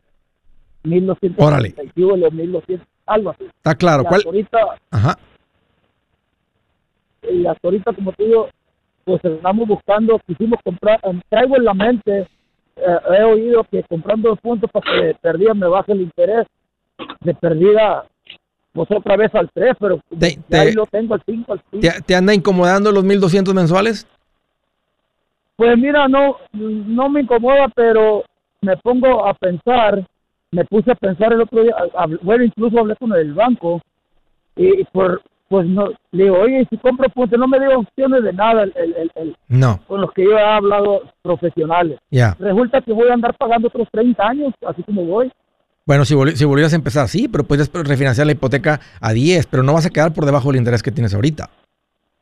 [0.85, 1.75] 1200, Órale.
[2.31, 3.43] 1200, algo así.
[3.43, 4.03] Está claro.
[4.03, 4.21] Y ¿Cuál?
[4.25, 4.57] ahorita,
[4.91, 5.17] Ajá.
[7.29, 8.47] y hasta ahorita, como te digo,
[9.03, 12.19] pues estamos buscando, quisimos comprar, eh, traigo en la mente,
[12.77, 16.47] eh, he oído que comprando puntos para que de perdida me baje el interés,
[17.21, 18.05] de perdida
[18.73, 21.81] pues otra vez al 3, pero Te- ahí lo tengo al 5, al 5.
[21.81, 24.05] ¿Te, te anda incomodando los 1200 mensuales?
[25.55, 28.23] Pues mira, no, no me incomoda, pero
[28.61, 30.05] me pongo a pensar,
[30.51, 31.73] me puse a pensar el otro día,
[32.21, 33.81] bueno, incluso hablé con el banco
[34.57, 38.33] y, por, pues no, le digo, oye, si compro puntos, no me dio opciones de
[38.33, 41.97] nada el, el- el- No, con los que yo he hablado profesionales.
[42.11, 42.35] ya.
[42.39, 45.31] Resulta que voy a andar pagando otros 30 años, así como voy.
[45.85, 49.45] Bueno, si, volvi- si volvieras a empezar, sí, pero puedes refinanciar la hipoteca a 10,
[49.47, 51.49] pero no vas a quedar por debajo del interés que tienes ahorita.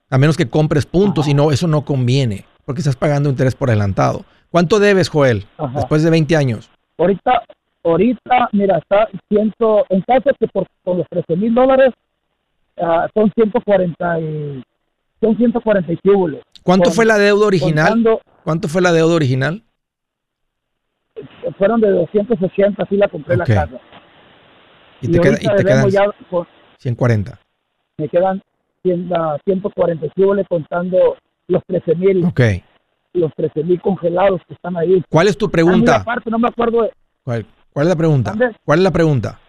[0.10, 3.69] A menos que compres puntos y no, eso no conviene, porque estás pagando interés por
[3.69, 4.26] adelantado.
[4.52, 5.45] ¿Cuánto debes, Joel?
[5.58, 5.71] Ajá.
[5.80, 6.69] Después de 20 años.
[6.97, 7.41] Ahorita,
[7.86, 11.93] ahorita, mira, está ciento, en caso que por, por los 13 mil dólares,
[12.82, 14.63] ah, son 140 y,
[15.21, 16.41] son 140 y cúbulos.
[16.63, 17.88] ¿Cuánto Con- fue la deuda original?
[17.93, 19.63] Contando, ¿Cuánto fue la deuda original?
[21.54, 23.80] Fueron de 280, así la compré la casa.
[25.02, 26.48] Y te, queda- y te quedan ya, con-
[26.80, 27.39] 140.
[27.98, 28.42] me quedan
[28.84, 31.16] 100, ah, 140 y cúbulos contando
[31.48, 32.42] los 13 mil, Ok.
[33.13, 35.04] los 13 mil congelados que están ahí.
[35.10, 35.98] ¿Cuál es tu pregunta?
[35.98, 36.92] aparte, no me acuerdo de,
[37.24, 38.34] ¿Cuál, cuál es la pregunta?
[38.66, 39.39] ¿Cuál es la pregunta?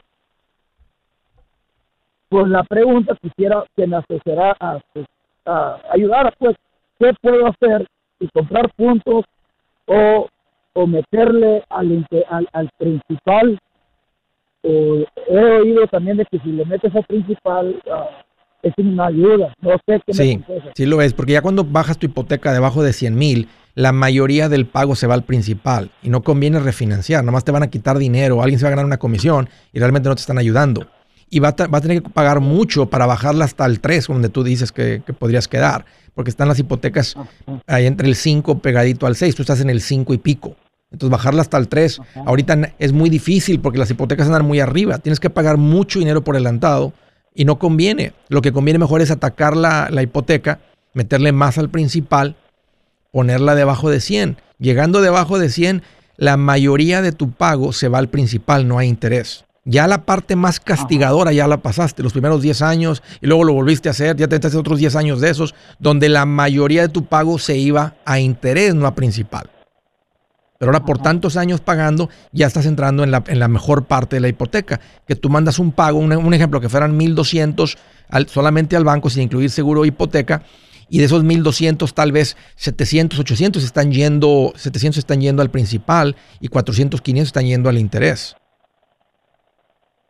[2.28, 5.06] pues la pregunta quisiera que me asociara a, pues,
[5.46, 6.56] a ayudar, pues,
[6.98, 7.86] ¿qué puedo hacer?
[8.18, 9.24] Y comprar puntos
[9.86, 10.28] o,
[10.74, 13.58] o meterle al, al, al principal.
[14.62, 18.08] O he oído también de que si le metes al principal ah,
[18.62, 19.52] es una ayuda.
[19.60, 22.82] No sé qué Sí, me sí lo es, porque ya cuando bajas tu hipoteca debajo
[22.82, 27.24] de 100 mil, la mayoría del pago se va al principal y no conviene refinanciar,
[27.24, 30.08] nomás te van a quitar dinero, alguien se va a ganar una comisión y realmente
[30.08, 30.86] no te están ayudando.
[31.28, 34.06] Y va a, ta- va a tener que pagar mucho para bajarla hasta el 3,
[34.06, 35.84] donde tú dices que, que podrías quedar,
[36.14, 37.16] porque están las hipotecas
[37.66, 40.54] ahí entre el 5 pegadito al 6, tú estás en el 5 y pico.
[40.94, 44.98] Entonces bajarla hasta el 3, ahorita es muy difícil porque las hipotecas andan muy arriba,
[44.98, 46.92] tienes que pagar mucho dinero por adelantado
[47.34, 48.12] y no conviene.
[48.28, 50.60] Lo que conviene mejor es atacar la, la hipoteca,
[50.92, 52.36] meterle más al principal,
[53.10, 54.36] ponerla debajo de 100.
[54.60, 55.82] Llegando debajo de 100,
[56.16, 59.44] la mayoría de tu pago se va al principal, no hay interés.
[59.64, 63.52] Ya la parte más castigadora ya la pasaste, los primeros 10 años, y luego lo
[63.54, 66.88] volviste a hacer, ya te hacer otros 10 años de esos, donde la mayoría de
[66.88, 69.50] tu pago se iba a interés, no a principal.
[70.64, 74.16] Pero ahora por tantos años pagando, ya estás entrando en la, en la mejor parte
[74.16, 74.80] de la hipoteca.
[75.06, 77.76] Que tú mandas un pago, un, un ejemplo, que fueran 1.200
[78.08, 80.42] al- solamente al banco sin incluir seguro o hipoteca,
[80.88, 86.16] y de esos 1.200 tal vez 700, 800 están yendo, 700 están yendo al principal
[86.40, 88.34] y 400, 500 están yendo al interés.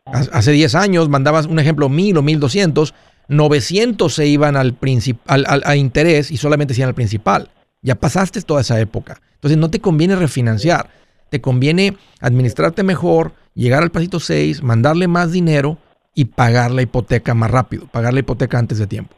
[0.05, 2.93] Hace hace 10 años mandabas un ejemplo 1.000 o 1.200,
[3.27, 7.49] 900 se iban al, princip- al, al- a interés y solamente se iban al principal.
[7.81, 9.21] Ya pasaste toda esa época.
[9.45, 10.89] Entonces no te conviene refinanciar.
[11.29, 15.77] Te conviene administrarte mejor, llegar al pasito 6, mandarle más dinero
[16.15, 19.15] y pagar la hipoteca más rápido, pagar la hipoteca antes de tiempo.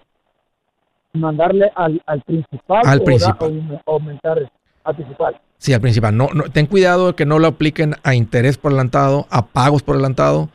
[1.14, 3.82] Mandarle al, al principal, Al principal.
[3.86, 4.38] o aumentar
[4.84, 5.40] al principal.
[5.60, 6.18] Sí, al principal.
[6.18, 9.82] No, no- ten cuidado de que no lo apliquen a interés por adelantado, a pagos
[9.82, 10.50] por adelantado.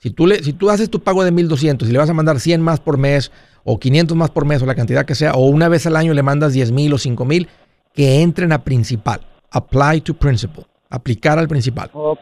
[0.00, 2.40] Si tú, le, si tú haces tu pago de 1200 y le vas a mandar
[2.40, 3.32] 100 más por mes
[3.64, 6.12] o 500 más por mes o la cantidad que sea, o una vez al año
[6.12, 7.48] le mandas 10 mil o 5 mil,
[7.94, 9.20] que entren a principal.
[9.50, 10.66] Apply to principal.
[10.90, 11.88] Aplicar al principal.
[11.92, 12.20] Ok.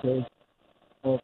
[1.03, 1.21] Ok.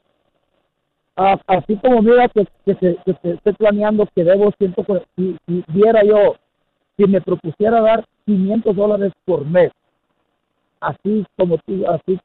[1.17, 5.37] Ah, así como mira que, que, se- que se estoy planeando que debo 140, si,
[5.47, 6.37] si viera yo,
[6.97, 9.71] si me propusiera dar 500 dólares por mes,
[10.81, 12.19] así como tú, así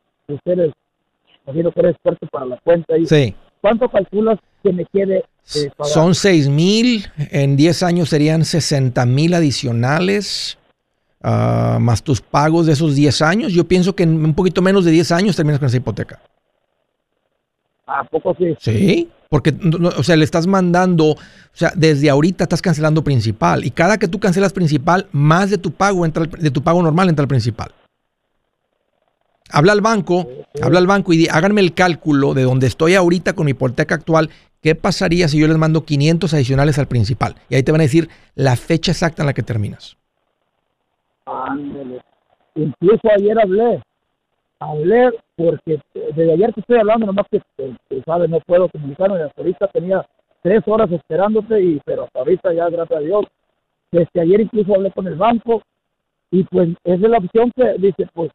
[0.45, 0.71] eres,
[1.45, 2.97] imagino que eres fuerte para la cuenta.
[2.97, 3.35] Y, Sí.
[3.61, 5.19] ¿Cuánto calculas que me quede
[5.55, 5.91] eh, pagar?
[5.93, 10.57] Son 6 mil, en 10 años serían 60 mil adicionales,
[11.23, 13.53] ah, más tus pagos de esos 10 años.
[13.53, 16.19] Yo pienso que en un poquito menos de 10 años terminas con esa hipoteca.
[17.85, 18.55] ¿A poco sí?
[18.59, 19.53] Sí, porque,
[19.97, 21.17] o sea, le estás mandando, o
[21.53, 25.71] sea, desde ahorita estás cancelando principal y cada que tú cancelas principal, más de tu
[25.71, 27.71] pago entra, de tu pago normal entra al principal.
[29.49, 30.27] Habla al banco,
[30.61, 33.95] habla al banco y di, háganme el cálculo de donde estoy ahorita con mi hipoteca
[33.95, 34.29] actual,
[34.61, 37.35] ¿qué pasaría si yo les mando 500 adicionales al principal?
[37.49, 39.97] Y ahí te van a decir la fecha exacta en la que terminas.
[41.25, 42.01] Ándale.
[42.55, 43.81] Incluso ayer hablé,
[44.59, 49.41] hablé porque desde ayer te estoy hablando, nomás que, que, sabes, no puedo comunicarme, hasta
[49.41, 50.05] ahorita tenía
[50.41, 53.25] tres horas esperándote, y pero hasta ahorita ya, gracias a Dios,
[53.91, 55.63] desde ayer incluso hablé con el banco,
[56.29, 58.31] y pues esa es la opción que dice, pues,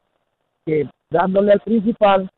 [0.64, 2.28] que dándole al principal,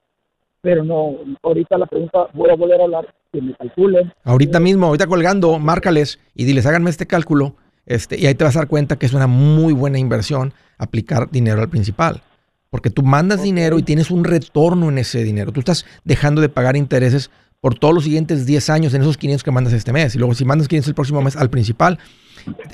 [0.61, 4.87] pero no, ahorita la pregunta, voy a volver a hablar, que me calculen, Ahorita mismo,
[4.87, 7.55] ahorita colgando, márcales y diles, háganme este cálculo.
[7.91, 11.29] Este, y ahí te vas a dar cuenta que es una muy buena inversión aplicar
[11.29, 12.23] dinero al principal.
[12.71, 15.51] Porque tú mandas dinero y tienes un retorno en ese dinero.
[15.51, 19.43] Tú estás dejando de pagar intereses por todos los siguientes 10 años en esos 500
[19.43, 20.15] que mandas este mes.
[20.15, 21.99] Y luego si mandas 500 el próximo mes al principal,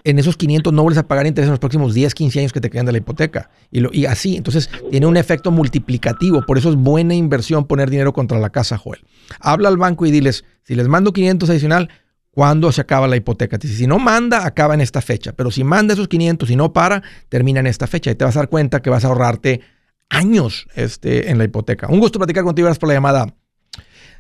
[0.04, 2.60] en esos 500 no vuelves a pagar interés en los próximos 10, 15 años que
[2.60, 3.48] te quedan de la hipoteca.
[3.70, 6.44] Y, lo, y así, entonces tiene un efecto multiplicativo.
[6.44, 9.00] Por eso es buena inversión poner dinero contra la casa, Joel.
[9.40, 11.88] Habla al banco y diles, si les mando 500 adicional,
[12.36, 13.56] ¿cuándo se acaba la hipoteca?
[13.58, 15.32] Si no manda, acaba en esta fecha.
[15.34, 18.10] Pero si manda esos 500 y no para, termina en esta fecha.
[18.10, 19.62] Y te vas a dar cuenta que vas a ahorrarte
[20.10, 21.88] años este, en la hipoteca.
[21.88, 22.66] Un gusto platicar contigo.
[22.66, 23.26] Gracias por la llamada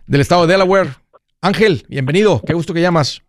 [0.06, 0.88] del estado de Delaware.
[1.42, 2.40] Ángel, bienvenido.
[2.40, 3.22] Qué gusto que llamas.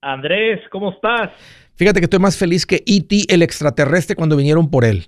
[0.00, 1.30] Andrés, ¿cómo estás?
[1.74, 3.26] Fíjate que estoy más feliz que E.T.
[3.28, 5.04] el extraterrestre cuando vinieron por él.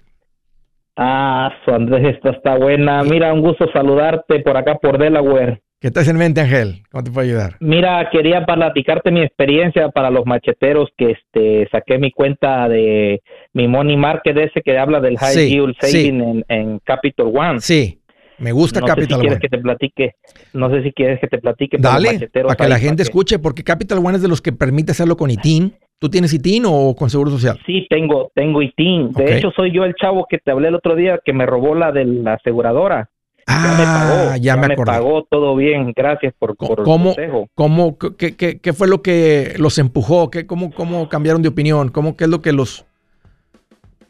[0.96, 3.02] Ah, su Andrés, esta está buena.
[3.02, 5.62] Mira, un gusto saludarte por acá por Delaware.
[5.80, 6.82] ¿Qué estás en mente, Ángel?
[6.90, 7.56] ¿Cómo te puedo ayudar?
[7.60, 13.22] Mira, quería platicarte mi experiencia para los macheteros que este saqué mi cuenta de
[13.54, 17.60] mi money market ese que habla del high yield saving en, Capital One.
[17.60, 17.98] Sí.
[18.36, 20.14] Me gusta Capital sé si quieres que te platique,
[20.52, 21.78] no sé si quieres que te platique.
[21.78, 25.16] Dale, para, que la gente escuche, porque Capital One es de los que permite hacerlo
[25.16, 25.74] con ITIN.
[25.98, 27.58] ¿Tú tienes ITIN o con Seguro Social?
[27.64, 29.12] Sí, tengo, tengo ITIN.
[29.12, 31.74] De hecho, soy yo el chavo que te hablé el otro día que me robó
[31.74, 33.08] la de la aseguradora.
[33.52, 35.92] Ah, ya me pagó, ya, me, pagó todo bien.
[35.94, 37.48] Gracias por, por ¿Cómo, el consejo.
[37.54, 40.30] ¿cómo, qué, qué, qué, fue lo que los empujó?
[40.30, 41.88] ¿Qué, cómo, ¿Cómo cambiaron de opinión?
[41.88, 42.86] ¿Cómo, ¿Qué es lo que los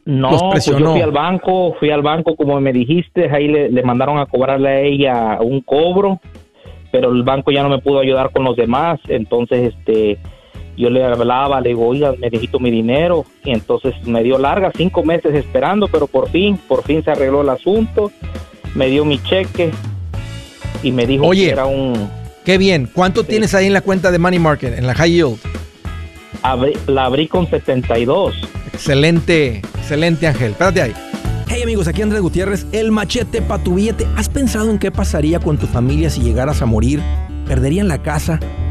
[0.05, 4.17] no, pues yo fui al banco, fui al banco como me dijiste, ahí le, mandaron
[4.17, 6.19] a cobrarle a ella un cobro,
[6.91, 10.17] pero el banco ya no me pudo ayudar con los demás, entonces este
[10.75, 15.03] yo le hablaba, le digo, oiga, necesito mi dinero, y entonces me dio larga, cinco
[15.03, 18.11] meses esperando, pero por fin, por fin se arregló el asunto,
[18.75, 19.71] me dio mi cheque
[20.83, 22.09] y me dijo Oye, que era un...
[22.45, 25.37] Qué bien, ¿cuánto tienes ahí en la cuenta de Money Market, en la High Yield?
[26.87, 28.33] la abrí con 72.
[28.73, 30.51] Excelente, excelente Ángel.
[30.51, 30.93] Espérate ahí.
[31.47, 34.07] Hey amigos, aquí Andrés Gutiérrez, el machete para tu billete.
[34.15, 37.01] ¿Has pensado en qué pasaría con tu familia si llegaras a morir?
[37.45, 38.39] ¿Perderían la casa?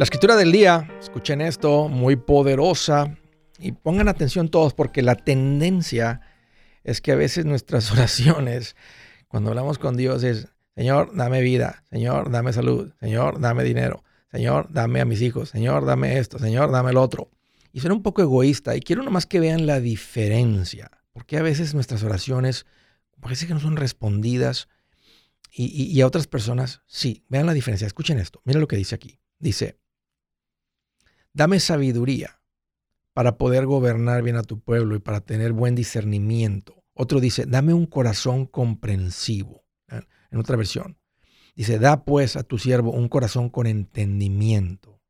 [0.00, 3.18] La escritura del día, escuchen esto, muy poderosa
[3.58, 6.22] y pongan atención todos porque la tendencia
[6.84, 8.76] es que a veces nuestras oraciones,
[9.28, 14.72] cuando hablamos con Dios, es, Señor, dame vida, Señor, dame salud, Señor, dame dinero, Señor,
[14.72, 17.30] dame a mis hijos, Señor, dame esto, Señor, dame el otro.
[17.70, 21.74] Y suena un poco egoísta y quiero nomás que vean la diferencia, porque a veces
[21.74, 22.64] nuestras oraciones
[23.20, 24.70] parece que no son respondidas
[25.52, 27.22] y, y a otras personas sí.
[27.28, 29.18] Vean la diferencia, escuchen esto, miren lo que dice aquí.
[29.38, 29.78] Dice,
[31.32, 32.40] Dame sabiduría
[33.12, 36.82] para poder gobernar bien a tu pueblo y para tener buen discernimiento.
[36.94, 39.64] Otro dice, dame un corazón comprensivo.
[40.30, 40.98] En otra versión,
[41.56, 45.00] dice, da pues a tu siervo un corazón con entendimiento.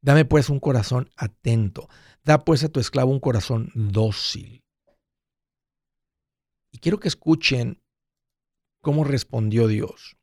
[0.00, 1.88] Dame pues un corazón atento.
[2.24, 4.62] Da pues a tu esclavo un corazón dócil.
[6.70, 7.82] Y quiero que escuchen
[8.80, 10.17] cómo respondió Dios.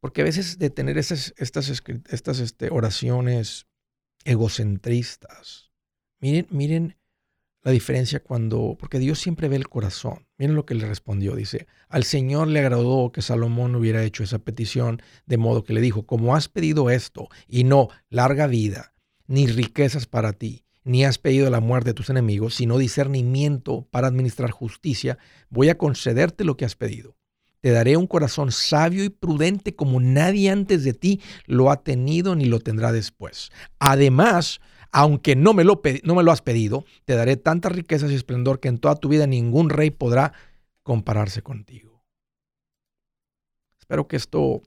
[0.00, 3.66] Porque a veces de tener estas, estas, estas este, oraciones
[4.24, 5.72] egocentristas,
[6.20, 6.96] miren, miren
[7.62, 10.26] la diferencia cuando, porque Dios siempre ve el corazón.
[10.38, 14.38] Miren lo que le respondió, dice, al Señor le agradó que Salomón hubiera hecho esa
[14.38, 18.94] petición, de modo que le dijo, como has pedido esto, y no larga vida,
[19.26, 24.06] ni riquezas para ti, ni has pedido la muerte de tus enemigos, sino discernimiento para
[24.06, 25.18] administrar justicia,
[25.50, 27.17] voy a concederte lo que has pedido.
[27.60, 32.36] Te daré un corazón sabio y prudente como nadie antes de ti lo ha tenido
[32.36, 33.50] ni lo tendrá después.
[33.78, 34.60] Además,
[34.92, 38.60] aunque no me lo, no me lo has pedido, te daré tantas riquezas y esplendor
[38.60, 40.32] que en toda tu vida ningún rey podrá
[40.82, 42.04] compararse contigo.
[43.78, 44.62] Espero que esto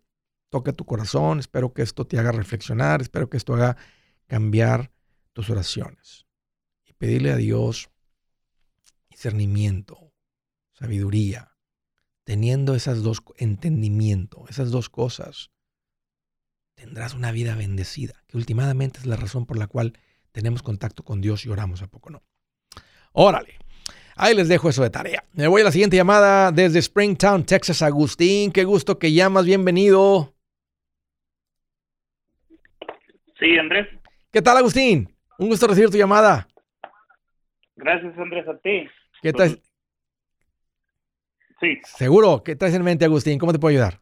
[0.49, 3.77] toque tu corazón, espero que esto te haga reflexionar, espero que esto haga
[4.27, 4.91] cambiar
[5.33, 6.27] tus oraciones.
[6.85, 7.89] Y pedirle a Dios
[9.09, 10.11] discernimiento,
[10.73, 11.50] sabiduría,
[12.24, 15.51] teniendo esas dos entendimiento, esas dos cosas,
[16.76, 19.93] tendrás una vida bendecida, que últimamente es la razón por la cual
[20.32, 22.24] tenemos contacto con Dios y oramos a poco, ¿no?
[23.11, 23.57] Órale.
[24.15, 25.24] Ahí les dejo eso de tarea.
[25.34, 27.82] Me voy a la siguiente llamada desde Springtown, Texas.
[27.82, 29.45] Agustín, qué gusto que llamas.
[29.45, 30.34] Bienvenido.
[33.39, 33.88] Sí, Andrés.
[34.32, 35.09] ¿Qué tal, Agustín?
[35.39, 36.47] Un gusto recibir tu llamada.
[37.76, 38.88] Gracias, Andrés, a ti.
[39.22, 39.61] ¿Qué tal?
[41.62, 41.80] Sí.
[41.84, 42.43] Seguro.
[42.43, 43.38] ¿Qué traes en mente, Agustín?
[43.39, 44.01] ¿Cómo te puedo ayudar?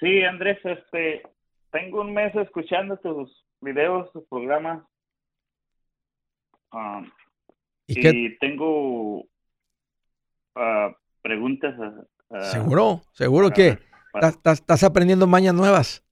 [0.00, 1.22] Sí, Andrés, este,
[1.70, 4.82] tengo un mes escuchando tus videos, tus programas.
[6.72, 7.08] Um,
[7.86, 9.26] ¿Y, tengo
[10.56, 11.74] ah, preguntas.
[12.50, 13.02] ¿Seguro?
[13.12, 13.78] ¿Seguro que
[14.14, 16.02] estás aprendiendo mañas nuevas?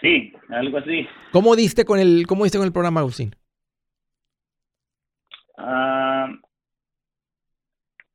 [0.00, 1.06] Sí, algo así.
[1.32, 3.34] ¿Cómo diste con el, cómo diste con el programa, Agustín?
[5.58, 6.28] Ah,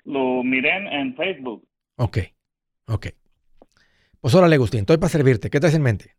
[0.03, 1.67] lo miré en, Facebook.
[1.97, 2.17] Ok,
[2.87, 3.07] ok.
[4.19, 5.49] Pues órale, Agustín, estoy para servirte.
[5.49, 6.15] ¿Qué traes en mente?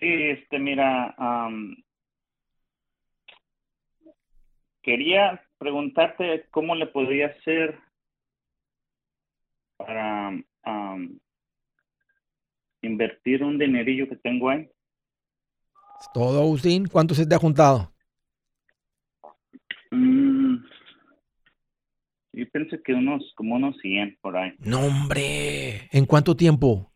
[0.00, 1.14] Sí, este, mira,
[4.82, 7.78] quería preguntarte cómo le podría hacer
[9.76, 10.32] para
[12.82, 14.68] invertir un dinerillo que tengo ahí.
[16.00, 16.86] ¿Es todo, Agustín?
[16.86, 17.92] ¿Cuánto se te ha juntado?
[19.90, 20.56] Mm,
[22.34, 24.52] yo pienso que unos, como unos 100 por ahí.
[24.58, 25.88] No, hombre.
[25.92, 26.92] ¿En cuánto tiempo?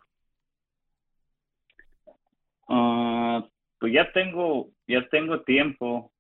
[2.69, 3.47] Ah,
[3.79, 6.13] pues ya tengo, ya tengo tiempo.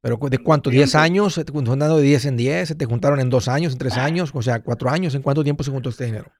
[0.00, 0.70] ¿Pero de cuánto?
[0.70, 1.34] ¿10 años?
[1.34, 2.68] ¿Se te juntando de 10 en 10?
[2.68, 4.04] ¿Se te juntaron en 2 años, en 3 ah.
[4.04, 4.30] años?
[4.34, 5.14] O sea, 4 años.
[5.14, 6.30] ¿En cuánto tiempo se juntó este dinero?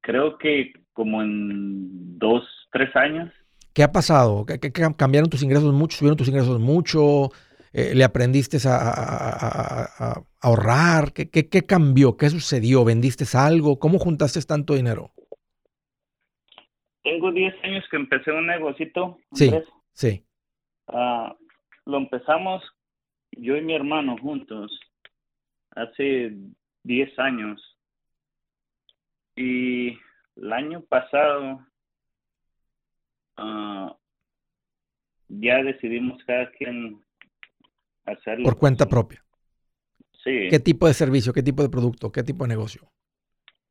[0.00, 3.32] Creo que como en 2, 3 años.
[3.74, 4.46] ¿Qué ha pasado?
[4.46, 5.98] ¿Qué, cambiaron tus ingresos mucho?
[5.98, 7.30] ¿Subieron tus ingresos mucho?
[7.78, 11.12] Eh, ¿Le aprendiste a, ahorrar?
[11.12, 12.16] ¿Qué, ¿Qué, cambió?
[12.16, 12.86] ¿Qué sucedió?
[12.86, 13.78] ¿Vendiste algo?
[13.78, 15.10] ¿Cómo juntaste tanto dinero?
[17.02, 19.18] Tengo 10 años que empecé un negocito.
[19.32, 19.50] Sí,
[19.92, 20.24] sí.
[20.86, 21.36] Ah,
[21.84, 22.62] lo empezamos
[23.32, 24.72] yo y mi hermano juntos
[25.72, 26.32] hace
[26.84, 27.60] 10 años.
[29.36, 29.98] Y
[30.36, 31.60] el año pasado
[33.36, 33.90] uh,
[35.28, 37.04] ya decidimos cada quien
[38.06, 38.44] hacerlo.
[38.44, 39.24] Por cuenta propia.
[40.24, 40.48] Sí.
[40.50, 42.82] ¿Qué tipo de servicio, qué tipo de producto, qué tipo de negocio?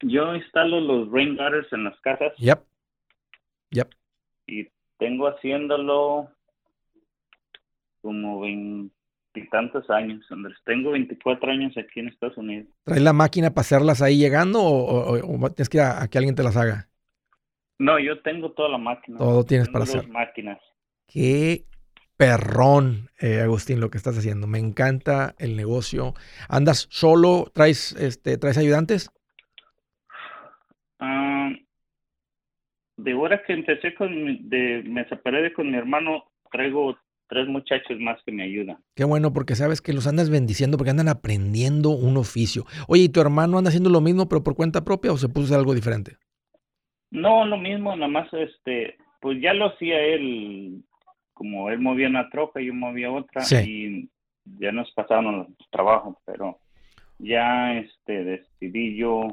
[0.01, 2.33] Yo instalo los rain gutters en las casas.
[2.38, 2.59] Yep.
[3.71, 3.89] Yep.
[4.47, 4.67] Y
[4.97, 6.29] tengo haciéndolo
[8.01, 10.57] como veintitantos años, Andrés.
[10.63, 12.67] Tengo 24 años aquí en Estados Unidos.
[12.83, 16.43] ¿Traes la máquina para hacerlas ahí llegando o, tienes que ir a, que alguien te
[16.43, 16.88] las haga?
[17.79, 19.17] No, yo tengo toda la máquina.
[19.17, 20.07] Todo tienes para hacer.
[20.07, 20.59] máquinas.
[21.07, 21.65] Qué
[22.18, 24.47] perrón, eh, Agustín, lo que estás haciendo.
[24.47, 26.13] Me encanta el negocio.
[26.49, 27.51] ¿Andas solo?
[27.53, 29.09] ¿Traes, este, ¿traes ayudantes?
[30.99, 31.49] Ah,
[32.97, 36.97] de hora que empecé con, de, me separé con mi hermano, traigo
[37.28, 38.78] tres muchachos más que me ayudan.
[38.95, 42.66] Qué bueno, porque sabes que los andas bendiciendo porque andan aprendiendo un oficio.
[42.88, 45.55] Oye, ¿y tu hermano anda haciendo lo mismo pero por cuenta propia o se puso
[45.55, 46.18] algo diferente?
[47.11, 50.84] No, lo mismo, nada más este, pues ya lo hacía él,
[51.36, 54.09] como él movía una troca, yo movía otra y
[54.45, 56.59] ya nos pasaron los trabajos, pero
[57.19, 59.27] ya este decidí yo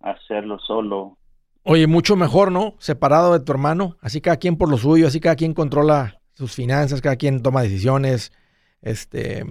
[0.00, 1.18] hacerlo solo.
[1.64, 2.74] Oye, mucho mejor, ¿no?
[2.78, 6.54] Separado de tu hermano, así cada quien por lo suyo, así cada quien controla sus
[6.54, 8.32] finanzas, cada quien toma decisiones.
[8.80, 9.44] Este.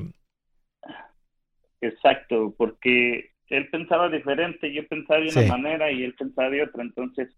[1.81, 6.83] Exacto, porque él pensaba diferente, yo pensaba de una manera y él pensaba de otra,
[6.83, 7.29] entonces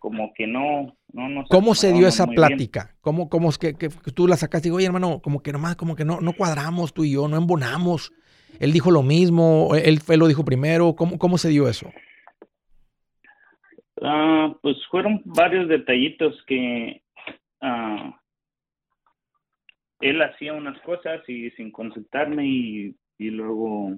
[0.00, 2.96] como que no, no ¿Cómo se dio esa plática?
[3.00, 3.74] ¿Cómo, cómo es que,
[4.14, 4.66] tú la sacaste?
[4.66, 7.36] Digo, oye hermano, como que nomás, como que no, no cuadramos tú y yo, no
[7.36, 8.12] embonamos.
[8.58, 11.90] Él dijo lo mismo, él, él lo dijo primero, ¿cómo, cómo se dio eso?
[14.02, 17.02] Ah, pues fueron varios detallitos que
[17.60, 18.18] ah,
[20.00, 23.96] él hacía unas cosas y sin consultarme y, luego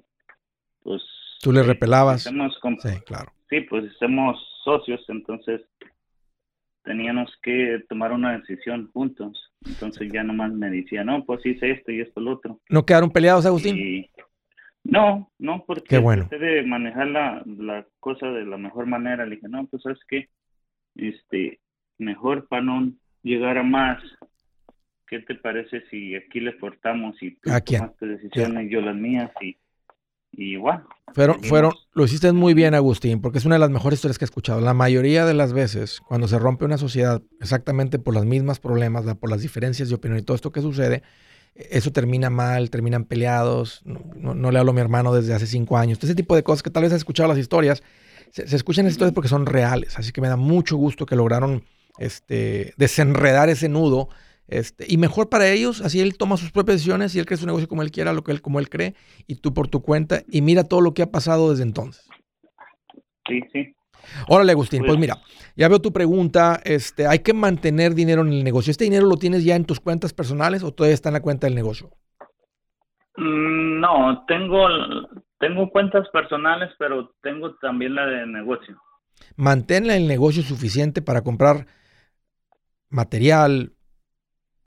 [0.83, 1.01] pues
[1.41, 5.61] tú le repelabas sí claro sí pues somos socios entonces
[6.83, 9.51] teníamos que tomar una decisión juntos.
[9.65, 13.09] Entonces ya nomás me decía no pues hice esto y esto lo otro no quedaron
[13.11, 14.07] peleados Agustín
[14.83, 16.27] no no porque Qué bueno.
[16.29, 19.25] de manejar la, la cosa de la mejor manera.
[19.25, 20.29] Le dije no pues sabes que
[20.95, 21.59] este
[21.97, 22.91] mejor para no
[23.23, 24.03] llegar a más.
[25.07, 28.95] ¿qué te parece si aquí le cortamos y tú tomas tus decisiones, y yo las
[28.95, 29.57] mías y,
[30.37, 30.83] y igual?
[31.13, 34.25] Fueron, fueron, lo hiciste muy bien, Agustín, porque es una de las mejores historias que
[34.25, 34.59] he escuchado.
[34.59, 39.05] La mayoría de las veces, cuando se rompe una sociedad exactamente por los mismos problemas,
[39.15, 41.03] por las diferencias de opinión y todo esto que sucede,
[41.55, 45.99] eso termina mal, terminan peleados, no, le hablo a mi hermano desde hace cinco años,
[46.03, 47.81] ese tipo de cosas que tal vez has escuchado las historias,
[48.31, 51.63] se, escuchan historias porque son reales, así que me da mucho gusto que lograron
[51.97, 54.09] este, desenredar ese nudo.
[54.47, 57.45] Este, y mejor para ellos, así él toma sus propias decisiones y él cree su
[57.45, 58.93] negocio como él quiera, lo que él, como él cree,
[59.27, 62.07] y tú por tu cuenta, y mira todo lo que ha pasado desde entonces.
[63.27, 63.75] Sí, sí.
[64.27, 65.17] Órale, Agustín, pues, pues mira,
[65.55, 66.59] ya veo tu pregunta.
[66.63, 68.71] Este, ¿Hay que mantener dinero en el negocio?
[68.71, 71.47] ¿Este dinero lo tienes ya en tus cuentas personales o todavía está en la cuenta
[71.47, 71.89] del negocio?
[73.17, 74.67] Mm, no, tengo,
[75.39, 78.79] tengo cuentas personales, pero tengo también la de negocio.
[79.37, 81.65] Manténla en el negocio suficiente para comprar
[82.89, 83.73] material,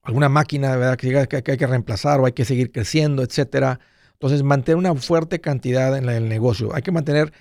[0.09, 0.97] alguna máquina ¿verdad?
[0.97, 3.79] Que, que, hay que reemplazar o hay que seguir creciendo, etcétera.
[4.15, 6.75] Entonces, mantener una fuerte cantidad en el negocio.
[6.75, 7.33] Hay que mantener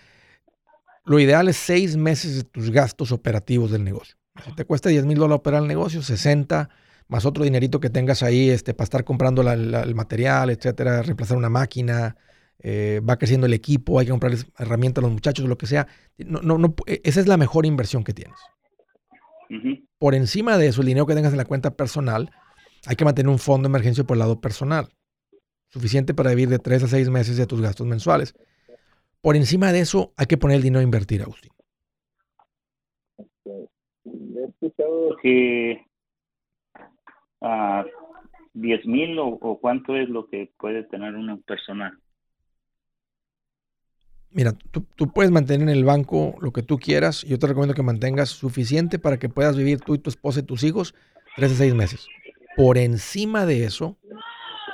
[1.06, 4.18] lo ideal es seis meses de tus gastos operativos del negocio.
[4.44, 6.70] Si te cuesta 10 mil dólares operar el negocio, 60
[7.08, 11.50] más otro dinerito que tengas ahí este, para estar comprando el material, etcétera, reemplazar una
[11.50, 12.18] máquina,
[12.60, 15.88] eh, va creciendo el equipo, hay que comprar herramientas a los muchachos, lo que sea.
[16.18, 18.38] No, no, no, e, esa es la mejor inversión que tienes.
[19.98, 22.32] Por encima de eso, el dinero que tengas en la cuenta personal,
[22.86, 24.90] hay que mantener un fondo de emergencia por el lado personal,
[25.70, 28.36] suficiente para vivir de 3 a 6 meses de tus gastos mensuales.
[29.22, 31.52] Por encima de eso, hay que poner el dinero a invertir, Agustín.
[34.06, 35.86] He escuchado que
[37.42, 37.86] a
[38.54, 41.98] 10 mil o, cuánto es lo que puede tener una personal.
[44.30, 47.24] Mira, tú, tú, puedes mantener en el banco lo que tú quieras.
[47.24, 50.44] Yo te recomiendo que mantengas suficiente para que puedas vivir tú y tu esposa y
[50.44, 50.94] tus hijos
[51.36, 52.08] tres a seis meses.
[52.58, 53.98] Por encima de eso,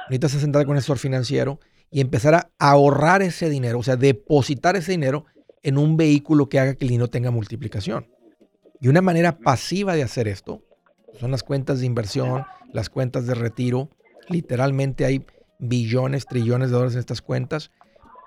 [0.09, 1.59] necesitas sentar con un asesor financiero
[1.91, 5.25] y empezar a ahorrar ese dinero, o sea, depositar ese dinero
[5.61, 8.07] en un vehículo que haga que el dinero tenga multiplicación.
[8.81, 10.63] Y una manera pasiva de hacer esto
[11.19, 13.89] son las cuentas de inversión, las cuentas de retiro.
[14.27, 15.25] Literalmente hay
[15.59, 17.71] billones, trillones de dólares en estas cuentas.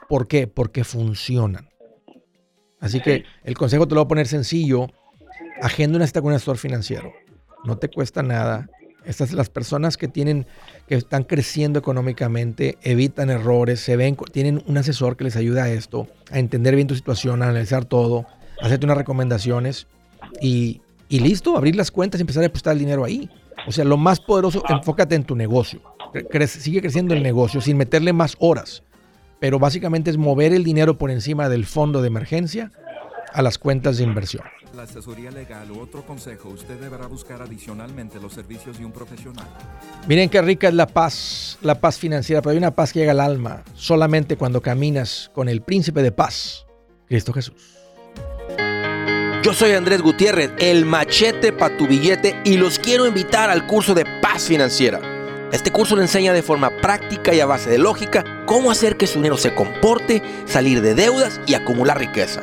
[0.09, 0.47] ¿Por qué?
[0.47, 1.69] Porque funcionan.
[2.79, 4.87] Así que el consejo te lo voy a poner sencillo.
[5.61, 7.13] Agenda una cita con un asesor financiero.
[7.65, 8.69] No te cuesta nada.
[9.07, 10.47] Estas las personas que tienen
[10.89, 15.69] que están creciendo económicamente, evitan errores, se ven, tienen un asesor que les ayuda a
[15.71, 18.27] esto, a entender bien tu situación, a analizar todo,
[18.61, 19.87] hacerte unas recomendaciones
[20.41, 23.31] y, listo, abrir las cuentas y empezar a depositar el dinero ahí.
[23.69, 25.81] O sea, lo más poderoso, enfócate en tu negocio.
[26.47, 28.83] sigue creciendo el negocio sin meterle más horas.
[29.39, 32.73] Pero básicamente es mover el dinero por encima del fondo de emergencia
[33.33, 34.43] a las cuentas de inversión
[34.77, 39.47] la asesoría legal u otro consejo, usted deberá buscar adicionalmente los servicios de un profesional.
[40.07, 43.13] Miren qué rica es la paz, la paz financiera, pero hay una paz que llega
[43.13, 46.67] al alma solamente cuando caminas con el príncipe de paz,
[47.09, 47.55] Cristo Jesús.
[49.43, 53.95] Yo soy Andrés Gutiérrez, el machete para tu billete y los quiero invitar al curso
[53.95, 55.01] de paz financiera.
[55.53, 59.07] Este curso le enseña de forma práctica y a base de lógica cómo hacer que
[59.07, 62.43] su dinero se comporte, salir de deudas y acumular riqueza.